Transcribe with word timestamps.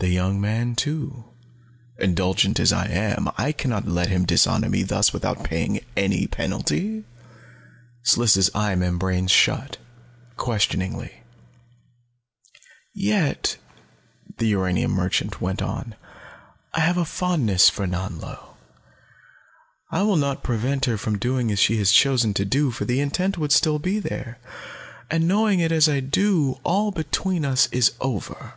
The 0.00 0.08
young 0.10 0.40
man, 0.40 0.74
too 0.74 1.24
indulgent 1.98 2.58
as 2.58 2.72
I 2.72 2.88
am, 2.88 3.30
I 3.38 3.52
can 3.52 3.70
not 3.70 3.86
let 3.86 4.08
him 4.08 4.24
dishonor 4.26 4.68
me 4.68 4.82
thus 4.82 5.12
without 5.12 5.44
paying 5.44 5.80
any 5.96 6.26
penalty." 6.26 7.04
Sliss' 8.02 8.50
eye 8.56 8.74
membranes 8.74 9.30
shut, 9.30 9.78
questioningly. 10.36 11.22
"Yet," 12.92 13.56
the 14.38 14.48
uranium 14.48 14.90
merchant 14.90 15.40
went 15.40 15.62
on, 15.62 15.94
"I 16.74 16.80
have 16.80 16.98
a 16.98 17.04
fondness 17.04 17.70
for 17.70 17.86
Nanlo. 17.86 18.56
I 19.92 20.02
will 20.02 20.16
not 20.16 20.42
prevent 20.42 20.86
her 20.86 20.98
from 20.98 21.18
doing 21.18 21.52
as 21.52 21.60
she 21.60 21.78
has 21.78 21.92
chosen 21.92 22.34
to 22.34 22.44
do, 22.44 22.72
for 22.72 22.84
the 22.84 22.98
intent 23.00 23.38
would 23.38 23.52
still 23.52 23.78
be 23.78 24.00
there, 24.00 24.38
and 25.08 25.28
knowing 25.28 25.60
it 25.60 25.70
as 25.70 25.88
I 25.88 26.00
do, 26.00 26.58
all 26.64 26.90
between 26.90 27.44
us 27.44 27.68
is 27.70 27.92
over. 28.00 28.54